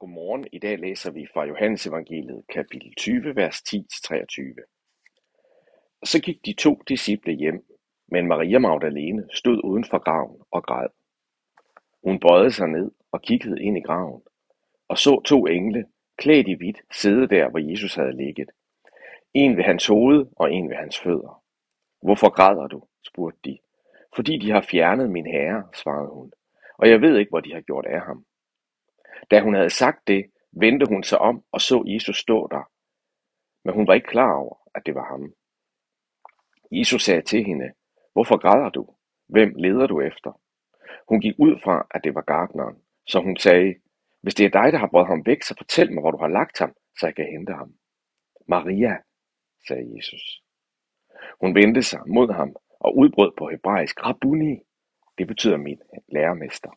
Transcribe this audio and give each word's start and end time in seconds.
Godmorgen. 0.00 0.46
I 0.52 0.58
dag 0.58 0.78
læser 0.78 1.10
vi 1.10 1.26
fra 1.32 1.44
Johannes 1.44 1.86
evangeliet, 1.86 2.44
kapitel 2.48 2.94
20, 2.94 3.36
vers 3.36 3.56
10-23. 3.56 6.00
Så 6.04 6.22
gik 6.22 6.46
de 6.46 6.52
to 6.52 6.82
disciple 6.88 7.32
hjem, 7.32 7.66
men 8.08 8.26
Maria 8.26 8.58
Magdalene 8.58 9.28
stod 9.32 9.60
uden 9.64 9.84
for 9.84 9.98
graven 9.98 10.40
og 10.50 10.62
græd. 10.62 10.88
Hun 12.04 12.20
bøjede 12.20 12.50
sig 12.50 12.68
ned 12.68 12.90
og 13.12 13.22
kiggede 13.22 13.62
ind 13.62 13.78
i 13.78 13.80
graven, 13.80 14.22
og 14.88 14.98
så 14.98 15.20
to 15.20 15.46
engle, 15.46 15.86
klædt 16.16 16.48
i 16.48 16.54
hvidt, 16.54 16.82
sidde 16.92 17.28
der, 17.28 17.48
hvor 17.48 17.70
Jesus 17.70 17.94
havde 17.94 18.16
ligget. 18.16 18.50
En 19.34 19.56
ved 19.56 19.64
hans 19.64 19.86
hoved 19.86 20.26
og 20.36 20.52
en 20.52 20.68
ved 20.68 20.76
hans 20.76 21.00
fødder. 21.00 21.42
Hvorfor 22.02 22.30
græder 22.30 22.66
du? 22.66 22.82
spurgte 23.06 23.40
de. 23.44 23.58
Fordi 24.16 24.38
de 24.38 24.50
har 24.50 24.66
fjernet 24.70 25.10
min 25.10 25.26
herre, 25.26 25.64
svarede 25.74 26.10
hun, 26.10 26.32
og 26.78 26.88
jeg 26.88 27.00
ved 27.00 27.18
ikke, 27.18 27.30
hvor 27.30 27.40
de 27.40 27.54
har 27.54 27.60
gjort 27.60 27.86
af 27.86 28.00
ham. 28.00 28.24
Da 29.30 29.40
hun 29.40 29.54
havde 29.54 29.70
sagt 29.70 30.08
det, 30.08 30.30
vendte 30.52 30.86
hun 30.86 31.02
sig 31.02 31.18
om 31.18 31.44
og 31.52 31.60
så 31.60 31.84
Jesus 31.86 32.18
stå 32.18 32.48
der, 32.50 32.70
men 33.64 33.74
hun 33.74 33.86
var 33.86 33.94
ikke 33.94 34.08
klar 34.08 34.34
over, 34.34 34.56
at 34.74 34.82
det 34.86 34.94
var 34.94 35.04
ham. 35.06 35.34
Jesus 36.72 37.02
sagde 37.02 37.22
til 37.22 37.44
hende, 37.44 37.72
Hvorfor 38.12 38.38
græder 38.38 38.70
du? 38.70 38.86
Hvem 39.28 39.54
leder 39.56 39.86
du 39.86 40.00
efter? 40.00 40.40
Hun 41.08 41.20
gik 41.20 41.34
ud 41.38 41.60
fra, 41.64 41.86
at 41.90 42.04
det 42.04 42.14
var 42.14 42.22
gartneren, 42.22 42.76
så 43.06 43.20
hun 43.20 43.36
sagde, 43.36 43.74
Hvis 44.22 44.34
det 44.34 44.46
er 44.46 44.50
dig, 44.62 44.72
der 44.72 44.78
har 44.78 44.88
båret 44.92 45.06
ham 45.08 45.26
væk, 45.26 45.42
så 45.42 45.54
fortæl 45.58 45.92
mig, 45.92 46.02
hvor 46.02 46.10
du 46.10 46.18
har 46.18 46.28
lagt 46.28 46.58
ham, 46.58 46.74
så 46.98 47.06
jeg 47.06 47.16
kan 47.16 47.26
hente 47.26 47.52
ham. 47.52 47.74
Maria, 48.48 48.98
sagde 49.68 49.96
Jesus. 49.96 50.42
Hun 51.40 51.54
vendte 51.54 51.82
sig 51.82 52.00
mod 52.08 52.32
ham 52.32 52.56
og 52.80 52.96
udbrød 52.96 53.32
på 53.38 53.48
hebraisk, 53.48 54.06
Rabuni, 54.06 54.60
det 55.18 55.26
betyder 55.26 55.56
min 55.56 55.80
lærermester. 56.12 56.70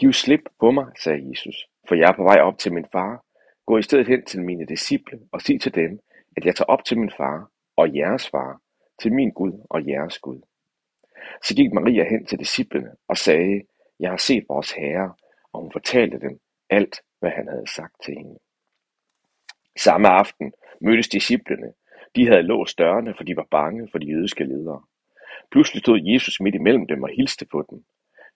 Giv 0.00 0.12
slip 0.12 0.40
på 0.60 0.70
mig, 0.70 0.86
sagde 1.02 1.28
Jesus, 1.30 1.56
for 1.88 1.94
jeg 1.94 2.08
er 2.08 2.16
på 2.16 2.22
vej 2.22 2.40
op 2.40 2.58
til 2.58 2.72
min 2.72 2.86
far. 2.92 3.24
Gå 3.66 3.78
i 3.78 3.82
stedet 3.82 4.06
hen 4.06 4.24
til 4.24 4.42
mine 4.42 4.66
disciple 4.66 5.18
og 5.32 5.40
sig 5.40 5.60
til 5.60 5.74
dem, 5.74 6.00
at 6.36 6.44
jeg 6.44 6.56
tager 6.56 6.66
op 6.66 6.84
til 6.84 6.98
min 6.98 7.10
far 7.16 7.50
og 7.76 7.96
jeres 7.96 8.28
far, 8.30 8.60
til 9.02 9.12
min 9.12 9.30
Gud 9.30 9.66
og 9.70 9.88
jeres 9.88 10.18
Gud. 10.18 10.40
Så 11.44 11.54
gik 11.54 11.72
Maria 11.72 12.08
hen 12.08 12.26
til 12.26 12.38
disciplene 12.38 12.90
og 13.08 13.16
sagde, 13.16 13.62
jeg 14.00 14.10
har 14.10 14.16
set 14.16 14.44
vores 14.48 14.72
Herre, 14.72 15.14
og 15.52 15.60
hun 15.60 15.72
fortalte 15.72 16.20
dem 16.20 16.40
alt, 16.70 17.00
hvad 17.18 17.30
han 17.30 17.48
havde 17.48 17.66
sagt 17.66 17.94
til 18.04 18.14
hende. 18.14 18.38
Samme 19.78 20.08
aften 20.08 20.52
mødtes 20.80 21.08
disciplene. 21.08 21.72
De 22.16 22.26
havde 22.26 22.42
låst 22.42 22.78
dørene, 22.78 23.14
for 23.16 23.24
de 23.24 23.36
var 23.36 23.46
bange 23.50 23.88
for 23.92 23.98
de 23.98 24.06
jødiske 24.06 24.44
ledere. 24.44 24.82
Pludselig 25.50 25.82
stod 25.82 26.00
Jesus 26.02 26.40
midt 26.40 26.54
imellem 26.54 26.86
dem 26.86 27.02
og 27.02 27.10
hilste 27.16 27.46
på 27.46 27.66
dem. 27.70 27.84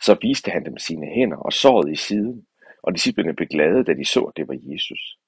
Så 0.02 0.16
viste 0.22 0.50
han 0.50 0.64
dem 0.64 0.78
sine 0.78 1.06
hænder 1.06 1.36
og 1.36 1.52
såret 1.52 1.92
i 1.92 1.96
siden, 1.96 2.46
og 2.82 2.92
disciplene 2.92 3.34
blev 3.34 3.48
glade, 3.48 3.84
da 3.84 3.94
de 3.94 4.04
så, 4.04 4.20
at 4.20 4.36
det 4.36 4.48
var 4.48 4.58
Jesus. 4.62 5.18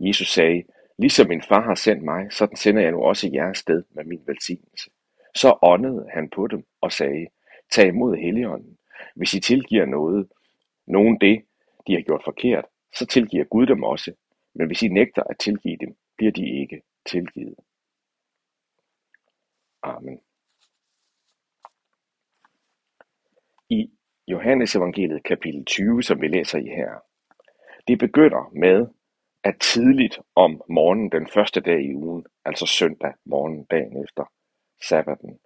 Jesus 0.00 0.28
sagde, 0.28 0.62
ligesom 0.98 1.28
min 1.28 1.42
far 1.42 1.62
har 1.62 1.74
sendt 1.74 2.02
mig, 2.04 2.32
sådan 2.32 2.56
sender 2.56 2.82
jeg 2.82 2.92
nu 2.92 3.02
også 3.02 3.30
jer 3.32 3.52
sted 3.52 3.84
med 3.90 4.04
min 4.04 4.22
velsignelse. 4.26 4.90
Så 5.34 5.58
åndede 5.62 6.06
han 6.14 6.30
på 6.30 6.46
dem 6.46 6.66
og 6.80 6.92
sagde, 6.92 7.26
tag 7.72 7.88
imod 7.88 8.16
Helligånden. 8.16 8.78
Hvis 9.16 9.34
I 9.34 9.40
tilgiver 9.40 9.86
noget, 9.86 10.28
nogen 10.86 11.20
det, 11.20 11.44
de 11.86 11.92
har 11.94 12.00
gjort 12.00 12.22
forkert, 12.24 12.64
så 12.94 13.06
tilgiver 13.06 13.44
Gud 13.44 13.66
dem 13.66 13.82
også. 13.82 14.12
Men 14.54 14.66
hvis 14.66 14.82
I 14.82 14.88
nægter 14.88 15.22
at 15.22 15.38
tilgive 15.38 15.76
dem, 15.80 15.96
bliver 16.16 16.32
de 16.32 16.60
ikke 16.60 16.82
tilgivet. 17.06 17.54
Amen. 19.82 20.20
I 23.68 23.90
Johannes 24.28 24.76
evangeliet 24.76 25.24
kapitel 25.24 25.64
20, 25.64 26.02
som 26.02 26.20
vi 26.20 26.28
læser 26.28 26.58
i 26.58 26.68
her, 26.68 27.00
det 27.88 27.98
begynder 27.98 28.50
med, 28.54 28.86
at 29.44 29.56
tidligt 29.60 30.18
om 30.34 30.62
morgenen 30.68 31.12
den 31.12 31.26
første 31.26 31.60
dag 31.60 31.82
i 31.84 31.94
ugen, 31.94 32.26
altså 32.44 32.66
søndag 32.66 33.14
morgen 33.24 33.64
dagen 33.64 34.04
efter 34.04 34.24
sabbaten, 34.88 35.38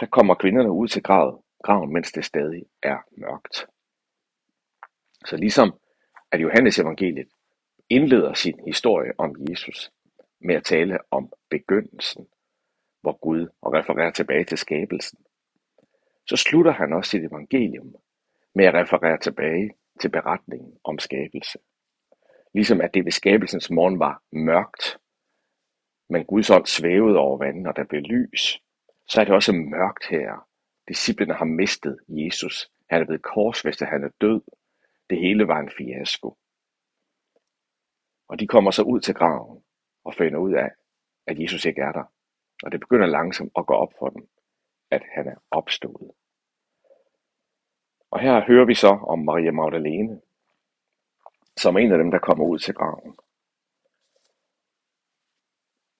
der 0.00 0.06
kommer 0.06 0.34
kvinderne 0.34 0.70
ud 0.72 0.88
til 0.88 1.02
graven, 1.02 1.42
graven, 1.62 1.92
mens 1.92 2.12
det 2.12 2.24
stadig 2.24 2.62
er 2.82 2.98
mørkt. 3.16 3.66
Så 5.26 5.36
ligesom 5.36 5.78
at 6.32 6.42
Johannes 6.42 6.78
evangeliet 6.78 7.28
indleder 7.88 8.34
sin 8.34 8.60
historie 8.66 9.12
om 9.18 9.36
Jesus 9.50 9.92
med 10.40 10.54
at 10.54 10.64
tale 10.64 10.98
om 11.10 11.32
begyndelsen, 11.50 12.26
hvor 13.00 13.18
Gud 13.18 13.48
og 13.60 13.72
refererer 13.72 14.10
tilbage 14.10 14.44
til 14.44 14.58
skabelsen, 14.58 15.18
så 16.30 16.36
slutter 16.36 16.72
han 16.72 16.92
også 16.92 17.10
sit 17.10 17.24
evangelium 17.24 17.94
med 18.54 18.64
at 18.64 18.74
referere 18.74 19.18
tilbage 19.18 19.70
til 20.00 20.08
beretningen 20.08 20.78
om 20.84 20.98
skabelse. 20.98 21.58
Ligesom 22.54 22.80
at 22.80 22.94
det 22.94 23.04
ved 23.04 23.12
skabelsens 23.12 23.70
morgen 23.70 23.98
var 23.98 24.22
mørkt, 24.32 24.98
men 26.08 26.24
Guds 26.24 26.50
ånd 26.50 26.66
svævede 26.66 27.18
over 27.18 27.38
vandet, 27.38 27.66
og 27.66 27.76
der 27.76 27.84
blev 27.84 28.02
lys, 28.02 28.62
så 29.08 29.20
er 29.20 29.24
det 29.24 29.34
også 29.34 29.52
mørkt 29.52 30.06
her. 30.10 30.48
Disciplerne 30.88 31.34
har 31.34 31.44
mistet 31.44 31.98
Jesus. 32.08 32.70
Han 32.90 33.00
er 33.00 33.06
blevet 33.06 33.22
korsfæstet, 33.22 33.88
han 33.88 34.04
er 34.04 34.10
død. 34.20 34.40
Det 35.10 35.18
hele 35.18 35.48
var 35.48 35.58
en 35.60 35.70
fiasko. 35.78 36.36
Og 38.28 38.40
de 38.40 38.46
kommer 38.46 38.70
så 38.70 38.82
ud 38.82 39.00
til 39.00 39.14
graven 39.14 39.62
og 40.04 40.14
finder 40.14 40.38
ud 40.38 40.52
af, 40.52 40.70
at 41.26 41.40
Jesus 41.42 41.64
ikke 41.64 41.82
er 41.82 41.92
der. 41.92 42.04
Og 42.62 42.72
det 42.72 42.80
begynder 42.80 43.06
langsomt 43.06 43.52
at 43.56 43.66
gå 43.66 43.74
op 43.74 43.92
for 43.98 44.08
dem, 44.08 44.28
at 44.90 45.02
han 45.14 45.28
er 45.28 45.36
opstået. 45.50 46.10
Og 48.10 48.20
her 48.20 48.44
hører 48.46 48.66
vi 48.66 48.74
så 48.74 48.88
om 48.88 49.18
Maria 49.18 49.50
Magdalene, 49.50 50.20
som 51.56 51.76
er 51.76 51.80
en 51.80 51.92
af 51.92 51.98
dem, 51.98 52.10
der 52.10 52.18
kommer 52.18 52.44
ud 52.44 52.58
til 52.58 52.74
graven. 52.74 53.16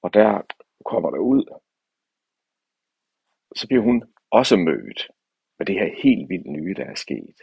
Og 0.03 0.15
der 0.15 0.43
kommer 0.84 1.10
der 1.10 1.19
ud, 1.19 1.44
så 3.56 3.66
bliver 3.66 3.82
hun 3.82 4.15
også 4.31 4.56
mødt 4.56 5.10
med 5.59 5.66
det 5.66 5.75
her 5.75 6.03
helt 6.03 6.28
vildt 6.28 6.47
nye, 6.47 6.75
der 6.75 6.84
er 6.84 6.94
sket. 6.94 7.43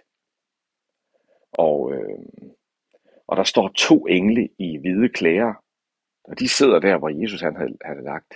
Og, 1.52 1.94
øh, 1.94 2.20
og 3.28 3.38
der 3.38 3.44
står 3.44 3.68
to 3.68 4.06
engle 4.06 4.50
i 4.58 4.78
hvide 4.78 5.10
klæder, 5.10 5.54
og 6.24 6.40
de 6.40 6.50
sidder 6.50 6.80
der, 6.80 6.98
hvor 6.98 7.22
Jesus 7.22 7.42
han 7.42 7.56
havde, 7.56 7.78
havde 7.86 8.04
lagt. 8.04 8.34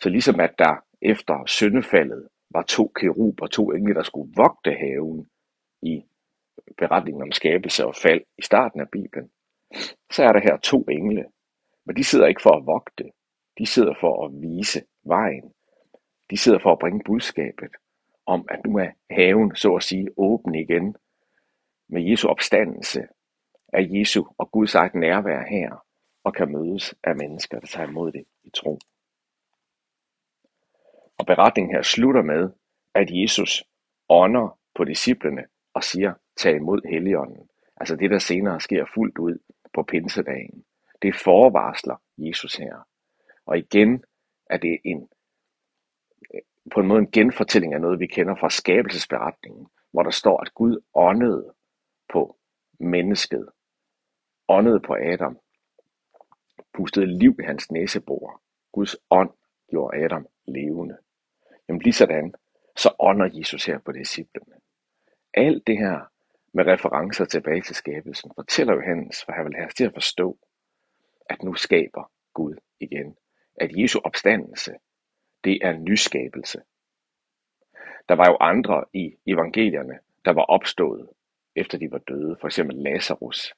Så 0.00 0.08
ligesom 0.08 0.40
at 0.40 0.54
der 0.58 0.84
efter 1.02 1.46
syndefaldet 1.46 2.28
var 2.50 2.62
to 2.62 2.86
keruber, 2.88 3.46
to 3.46 3.70
engle, 3.72 3.94
der 3.94 4.02
skulle 4.02 4.32
vogte 4.36 4.72
haven, 4.72 5.30
i 5.84 6.04
beretningen 6.78 7.22
om 7.22 7.32
skabelse 7.32 7.86
og 7.86 7.94
fald 7.94 8.22
i 8.38 8.42
starten 8.42 8.80
af 8.80 8.88
Bibelen, 8.90 9.30
så 10.10 10.22
er 10.22 10.32
der 10.32 10.40
her 10.40 10.56
to 10.56 10.82
engle. 10.82 11.24
Men 11.86 11.96
de 11.96 12.04
sidder 12.04 12.26
ikke 12.26 12.42
for 12.42 12.56
at 12.56 12.66
vogte. 12.66 13.10
De 13.58 13.66
sidder 13.66 13.94
for 14.00 14.26
at 14.26 14.32
vise 14.42 14.82
vejen. 15.04 15.52
De 16.30 16.36
sidder 16.36 16.58
for 16.58 16.72
at 16.72 16.78
bringe 16.78 17.04
budskabet 17.04 17.70
om, 18.26 18.46
at 18.50 18.60
nu 18.66 18.78
er 18.78 18.90
haven, 19.10 19.56
så 19.56 19.74
at 19.74 19.82
sige, 19.82 20.08
åben 20.16 20.54
igen 20.54 20.96
med 21.88 22.02
Jesu 22.02 22.28
opstandelse 22.28 23.02
af 23.72 23.86
Jesu 23.90 24.24
og 24.38 24.50
Guds 24.50 24.74
eget 24.74 24.94
nærvær 24.94 25.44
her, 25.50 25.84
og 26.24 26.34
kan 26.34 26.52
mødes 26.52 26.94
af 27.04 27.16
mennesker, 27.16 27.60
der 27.60 27.66
tager 27.66 27.88
imod 27.88 28.12
det 28.12 28.24
i 28.44 28.50
tro. 28.50 28.78
Og 31.18 31.26
beretningen 31.26 31.74
her 31.74 31.82
slutter 31.82 32.22
med, 32.22 32.50
at 32.94 33.08
Jesus 33.10 33.64
ånder 34.08 34.58
på 34.74 34.84
disciplene 34.84 35.44
og 35.74 35.84
siger, 35.84 36.14
tag 36.36 36.56
imod 36.56 36.80
Helligånden. 36.88 37.48
Altså 37.76 37.96
det, 37.96 38.10
der 38.10 38.18
senere 38.18 38.60
sker 38.60 38.84
fuldt 38.94 39.18
ud 39.18 39.38
på 39.74 39.82
pinsedagen. 39.82 40.64
Det 41.02 41.14
forvarsler 41.14 41.96
Jesus 42.18 42.56
her. 42.56 42.88
Og 43.46 43.58
igen 43.58 44.04
er 44.50 44.56
det 44.56 44.78
en, 44.84 45.08
på 46.74 46.80
en 46.80 46.86
måde 46.86 46.98
en 47.00 47.10
genfortælling 47.10 47.74
af 47.74 47.80
noget, 47.80 48.00
vi 48.00 48.06
kender 48.06 48.34
fra 48.34 48.50
skabelsesberetningen, 48.50 49.66
hvor 49.92 50.02
der 50.02 50.10
står, 50.10 50.40
at 50.40 50.54
Gud 50.54 50.80
åndede 50.94 51.54
på 52.12 52.36
mennesket, 52.80 53.48
åndede 54.48 54.80
på 54.80 54.94
Adam, 54.94 55.38
pustede 56.72 57.18
liv 57.18 57.36
i 57.40 57.44
hans 57.44 57.70
næsebor. 57.70 58.42
Guds 58.72 58.96
ånd 59.10 59.30
gjorde 59.70 60.04
Adam 60.04 60.26
levende. 60.46 60.96
Jamen 61.68 61.82
lige 61.82 61.92
sådan, 61.92 62.34
så 62.76 62.94
ånder 62.98 63.30
Jesus 63.32 63.66
her 63.66 63.78
på 63.78 63.92
disciplene. 63.92 64.54
Alt 65.36 65.66
det 65.66 65.78
her 65.78 66.00
med 66.52 66.66
referencer 66.66 67.24
tilbage 67.24 67.62
til 67.62 67.74
skabelsen 67.74 68.30
fortæller 68.34 68.74
Johannes, 68.74 69.24
for 69.24 69.32
han 69.32 69.44
vil 69.44 69.54
have 69.54 69.66
os 69.66 69.74
til 69.74 69.84
at 69.84 69.94
forstå, 69.94 70.38
at 71.30 71.42
nu 71.42 71.54
skaber 71.54 72.10
Gud 72.34 72.54
igen. 72.80 73.16
At 73.56 73.70
Jesu 73.76 74.00
opstandelse, 74.04 74.72
det 75.44 75.58
er 75.62 75.70
en 75.70 75.84
nyskabelse. 75.84 76.62
Der 78.08 78.14
var 78.14 78.28
jo 78.30 78.36
andre 78.40 78.84
i 78.92 79.16
evangelierne, 79.26 79.98
der 80.24 80.32
var 80.32 80.42
opstået, 80.42 81.08
efter 81.56 81.78
de 81.78 81.90
var 81.90 81.98
døde. 81.98 82.36
For 82.40 82.48
eksempel 82.48 82.76
Lazarus. 82.76 83.54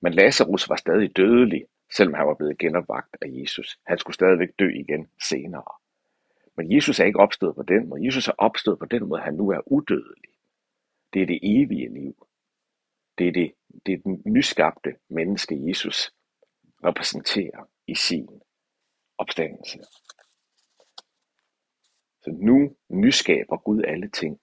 Men 0.00 0.12
Lazarus 0.14 0.68
var 0.68 0.76
stadig 0.76 1.16
dødelig, 1.16 1.66
selvom 1.96 2.14
han 2.14 2.26
var 2.26 2.34
blevet 2.34 2.58
genopvagt 2.58 3.16
af 3.22 3.26
Jesus. 3.28 3.78
Han 3.86 3.98
skulle 3.98 4.14
stadigvæk 4.14 4.48
dø 4.58 4.68
igen 4.68 5.08
senere. 5.28 5.72
Men 6.56 6.72
Jesus 6.76 7.00
er 7.00 7.04
ikke 7.04 7.20
opstået 7.20 7.56
på 7.56 7.62
den 7.62 7.88
måde. 7.88 8.06
Jesus 8.06 8.28
er 8.28 8.34
opstået 8.38 8.78
på 8.78 8.86
den 8.86 9.08
måde, 9.08 9.20
at 9.20 9.24
han 9.24 9.34
nu 9.34 9.48
er 9.50 9.60
udødelig. 9.72 10.33
Det 11.14 11.22
er 11.22 11.26
det 11.26 11.40
evige 11.42 11.94
liv. 11.94 12.26
Det 13.18 13.28
er 13.28 13.32
det, 13.32 13.54
det 13.86 13.94
er 13.94 13.98
den 13.98 14.22
nyskabte 14.26 14.96
menneske, 15.08 15.68
Jesus 15.68 16.14
repræsenterer 16.84 17.70
i 17.86 17.94
sin 17.94 18.42
opstandelse. 19.18 19.78
Så 22.22 22.30
nu 22.30 22.76
nyskaber 22.88 23.56
Gud 23.56 23.82
alle 23.82 24.10
ting 24.10 24.40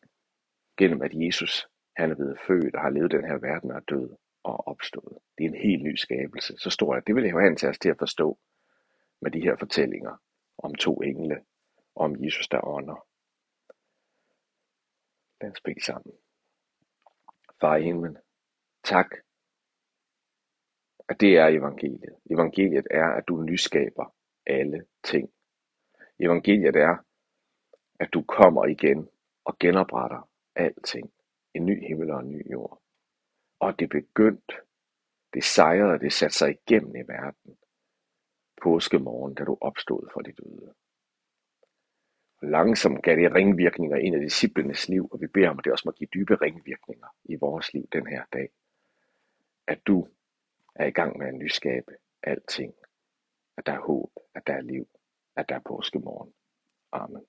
gennem 0.77 1.01
at 1.01 1.11
Jesus 1.13 1.67
han 1.95 2.11
er 2.11 2.15
blevet 2.15 2.39
født 2.47 2.75
og 2.75 2.81
har 2.81 2.89
levet 2.89 3.11
den 3.11 3.25
her 3.25 3.37
verden 3.37 3.71
og 3.71 3.77
er 3.77 3.81
død 3.81 4.15
og 4.43 4.67
opstået. 4.67 5.17
Det 5.37 5.43
er 5.45 5.49
en 5.49 5.55
helt 5.55 5.83
ny 5.83 5.95
skabelse. 5.95 6.57
Så 6.57 6.69
står 6.69 6.95
det. 6.95 7.07
Det 7.07 7.15
vil 7.15 7.29
have 7.29 7.55
til 7.55 7.69
os 7.69 7.79
til 7.79 7.89
at 7.89 7.97
forstå 7.99 8.39
med 9.21 9.31
de 9.31 9.41
her 9.41 9.55
fortællinger 9.59 10.17
om 10.57 10.75
to 10.75 10.95
engle 11.01 11.45
om 11.95 12.25
Jesus, 12.25 12.47
der 12.47 12.67
ånder. 12.67 13.07
Lad 15.41 15.51
os 15.51 15.61
bede 15.61 15.83
sammen. 15.83 16.15
Far 17.61 17.75
i 17.75 17.83
himlen, 17.83 18.17
tak, 18.83 19.11
at 21.09 21.21
det 21.21 21.37
er 21.37 21.47
evangeliet. 21.47 22.15
Evangeliet 22.31 22.87
er, 22.91 23.05
at 23.05 23.27
du 23.27 23.41
nyskaber 23.41 24.15
alle 24.45 24.85
ting. 25.03 25.33
Evangeliet 26.19 26.75
er, 26.75 26.97
at 27.99 28.09
du 28.13 28.23
kommer 28.23 28.65
igen 28.65 29.09
og 29.45 29.57
genopretter 29.59 30.29
alting. 30.55 31.13
En 31.53 31.65
ny 31.65 31.87
himmel 31.87 32.11
og 32.11 32.19
en 32.19 32.31
ny 32.31 32.51
jord. 32.51 32.81
Og 33.59 33.79
det 33.79 33.89
begyndt, 33.89 34.51
det 35.33 35.43
sejrede, 35.43 35.99
det 35.99 36.13
satte 36.13 36.37
sig 36.37 36.49
igennem 36.51 36.95
i 36.95 37.07
verden. 37.07 37.57
Påskemorgen, 38.61 39.33
da 39.33 39.43
du 39.43 39.57
opstod 39.61 40.09
for 40.13 40.21
de 40.21 40.31
døde. 40.31 40.73
Langsomt 42.41 43.03
gav 43.03 43.15
det 43.15 43.33
ringvirkninger 43.35 43.97
ind 43.97 44.15
i 44.15 44.19
disciplenes 44.19 44.89
liv, 44.89 45.09
og 45.11 45.21
vi 45.21 45.27
beder 45.27 45.49
om, 45.49 45.59
at 45.59 45.65
det 45.65 45.71
også 45.71 45.83
må 45.85 45.91
give 45.91 46.07
dybe 46.13 46.35
ringvirkninger 46.35 47.07
i 47.23 47.35
vores 47.35 47.73
liv 47.73 47.87
den 47.93 48.07
her 48.07 48.23
dag. 48.33 48.49
At 49.67 49.79
du 49.87 50.07
er 50.75 50.85
i 50.85 50.91
gang 50.91 51.17
med 51.17 51.27
at 51.27 51.33
nyskabe 51.33 51.91
alting. 52.23 52.73
At 53.57 53.65
der 53.65 53.73
er 53.73 53.81
håb, 53.81 54.11
at 54.35 54.47
der 54.47 54.53
er 54.53 54.61
liv, 54.61 54.87
at 55.35 55.49
der 55.49 55.55
er 55.55 55.59
påskemorgen. 55.59 56.33
Amen. 56.91 57.25